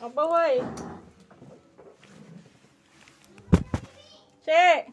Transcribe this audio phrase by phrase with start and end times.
[0.00, 0.62] Abaway.
[4.44, 4.92] Che!